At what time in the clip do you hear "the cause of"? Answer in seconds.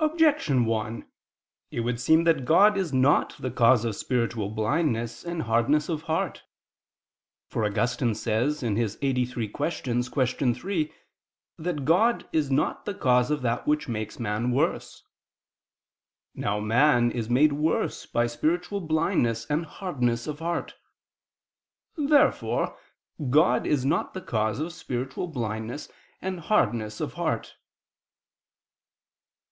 3.38-3.94, 12.86-13.42, 24.12-24.72